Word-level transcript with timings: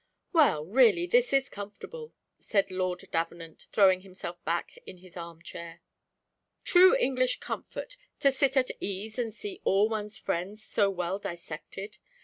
"Well, 0.33 0.65
really 0.65 1.05
this 1.05 1.31
is 1.31 1.47
comfortable," 1.47 2.11
said 2.39 2.71
Lord 2.71 3.07
Davenant, 3.11 3.67
throwing 3.71 4.01
himself 4.01 4.43
back 4.43 4.79
in 4.87 4.97
his 4.97 5.15
arm 5.15 5.43
chair 5.43 5.83
"True 6.63 6.95
English 6.95 7.39
comfort, 7.39 7.97
to 8.19 8.31
sit 8.31 8.57
at 8.57 8.71
ease 8.79 9.19
and 9.19 9.31
see 9.31 9.61
all 9.63 9.89
one's 9.89 10.17
friends 10.17 10.63
so 10.63 10.89
well 10.89 11.19
dissected! 11.19 11.99